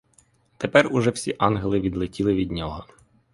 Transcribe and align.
Тепер 0.57 0.93
уже 0.93 1.09
всі 1.09 1.35
ангели 1.39 1.79
відлетіли 1.79 2.33
від 2.35 2.51
нього. 2.51 2.85